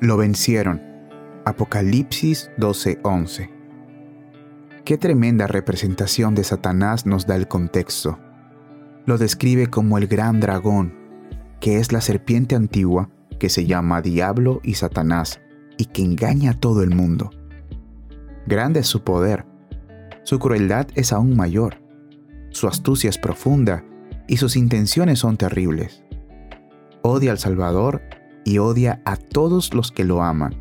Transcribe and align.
Lo 0.00 0.16
vencieron. 0.16 0.80
Apocalipsis 1.44 2.50
12:11. 2.56 3.50
Qué 4.86 4.96
tremenda 4.96 5.46
representación 5.46 6.34
de 6.34 6.42
Satanás 6.42 7.04
nos 7.04 7.26
da 7.26 7.36
el 7.36 7.48
contexto. 7.48 8.18
Lo 9.04 9.18
describe 9.18 9.66
como 9.66 9.98
el 9.98 10.06
gran 10.06 10.40
dragón, 10.40 10.94
que 11.60 11.76
es 11.76 11.92
la 11.92 12.00
serpiente 12.00 12.56
antigua 12.56 13.10
que 13.38 13.50
se 13.50 13.66
llama 13.66 14.00
Diablo 14.00 14.62
y 14.64 14.74
Satanás 14.74 15.42
y 15.76 15.84
que 15.84 16.02
engaña 16.02 16.52
a 16.52 16.58
todo 16.58 16.82
el 16.82 16.94
mundo. 16.94 17.28
Grande 18.46 18.80
es 18.80 18.86
su 18.86 19.04
poder, 19.04 19.44
su 20.22 20.38
crueldad 20.38 20.86
es 20.94 21.12
aún 21.12 21.36
mayor, 21.36 21.82
su 22.48 22.68
astucia 22.68 23.10
es 23.10 23.18
profunda 23.18 23.84
y 24.26 24.38
sus 24.38 24.56
intenciones 24.56 25.18
son 25.18 25.36
terribles. 25.36 26.02
Odia 27.02 27.32
al 27.32 27.38
Salvador 27.38 28.00
y 28.44 28.58
odia 28.58 29.00
a 29.04 29.16
todos 29.16 29.74
los 29.74 29.92
que 29.92 30.04
lo 30.04 30.22
aman. 30.22 30.54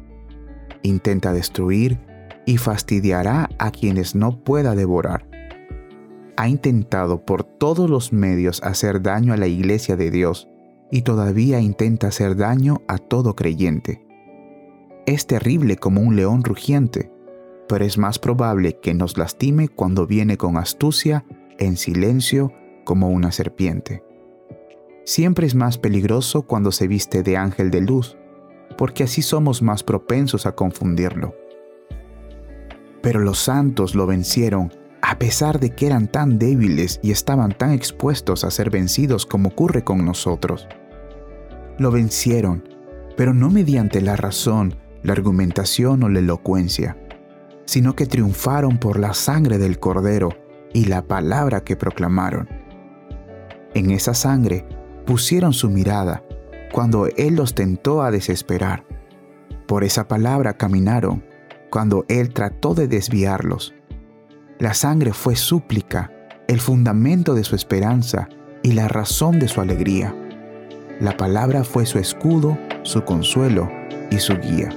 Intenta 0.83 1.33
destruir 1.33 1.99
y 2.45 2.57
fastidiará 2.57 3.49
a 3.59 3.71
quienes 3.71 4.15
no 4.15 4.43
pueda 4.43 4.75
devorar. 4.75 5.27
Ha 6.37 6.47
intentado 6.47 7.25
por 7.25 7.43
todos 7.43 7.89
los 7.89 8.13
medios 8.13 8.63
hacer 8.63 9.01
daño 9.01 9.33
a 9.33 9.37
la 9.37 9.47
iglesia 9.47 9.95
de 9.95 10.09
Dios 10.09 10.47
y 10.91 11.01
todavía 11.01 11.59
intenta 11.59 12.07
hacer 12.07 12.35
daño 12.35 12.81
a 12.87 12.97
todo 12.97 13.35
creyente. 13.35 14.05
Es 15.05 15.27
terrible 15.27 15.75
como 15.75 16.01
un 16.01 16.15
león 16.15 16.43
rugiente, 16.43 17.11
pero 17.67 17.85
es 17.85 17.97
más 17.97 18.19
probable 18.19 18.79
que 18.79 18.93
nos 18.93 19.17
lastime 19.17 19.67
cuando 19.67 20.07
viene 20.07 20.37
con 20.37 20.57
astucia, 20.57 21.25
en 21.57 21.77
silencio, 21.77 22.53
como 22.85 23.09
una 23.09 23.31
serpiente 23.31 24.03
siempre 25.09 25.47
es 25.47 25.55
más 25.55 25.79
peligroso 25.79 26.43
cuando 26.43 26.71
se 26.71 26.87
viste 26.87 27.23
de 27.23 27.35
ángel 27.35 27.71
de 27.71 27.81
luz, 27.81 28.15
porque 28.77 29.03
así 29.03 29.23
somos 29.23 29.63
más 29.63 29.81
propensos 29.81 30.45
a 30.45 30.51
confundirlo. 30.51 31.35
Pero 33.01 33.19
los 33.19 33.39
santos 33.39 33.95
lo 33.95 34.05
vencieron 34.05 34.71
a 35.01 35.17
pesar 35.17 35.59
de 35.59 35.71
que 35.71 35.87
eran 35.87 36.11
tan 36.11 36.37
débiles 36.37 36.99
y 37.01 37.09
estaban 37.09 37.57
tan 37.57 37.71
expuestos 37.71 38.43
a 38.43 38.51
ser 38.51 38.69
vencidos 38.69 39.25
como 39.25 39.49
ocurre 39.49 39.83
con 39.83 40.05
nosotros. 40.05 40.67
Lo 41.79 41.89
vencieron, 41.89 42.69
pero 43.17 43.33
no 43.33 43.49
mediante 43.49 44.01
la 44.01 44.15
razón, 44.15 44.75
la 45.01 45.13
argumentación 45.13 46.03
o 46.03 46.09
la 46.09 46.19
elocuencia, 46.19 46.97
sino 47.65 47.95
que 47.95 48.05
triunfaron 48.05 48.77
por 48.77 48.99
la 48.99 49.15
sangre 49.15 49.57
del 49.57 49.79
Cordero 49.79 50.37
y 50.71 50.85
la 50.85 51.01
palabra 51.07 51.63
que 51.63 51.75
proclamaron. 51.75 52.47
En 53.73 53.89
esa 53.89 54.13
sangre 54.13 54.65
pusieron 55.09 55.53
su 55.53 55.71
mirada 55.71 56.23
cuando 56.71 57.07
Él 57.07 57.33
los 57.33 57.55
tentó 57.55 58.03
a 58.03 58.11
desesperar. 58.11 58.85
Por 59.65 59.83
esa 59.83 60.07
palabra 60.07 60.53
caminaron 60.53 61.25
cuando 61.71 62.05
Él 62.09 62.31
trató 62.31 62.75
de 62.75 62.87
desviarlos. 62.87 63.73
La 64.59 64.75
sangre 64.75 65.11
fue 65.13 65.35
súplica, 65.35 66.11
el 66.47 66.59
fundamento 66.59 67.33
de 67.33 67.43
su 67.43 67.55
esperanza 67.55 68.29
y 68.61 68.73
la 68.73 68.87
razón 68.87 69.39
de 69.39 69.47
su 69.47 69.61
alegría. 69.61 70.13
La 70.99 71.17
palabra 71.17 71.63
fue 71.63 71.87
su 71.87 71.97
escudo, 71.97 72.55
su 72.83 73.03
consuelo 73.03 73.67
y 74.11 74.19
su 74.19 74.37
guía. 74.37 74.69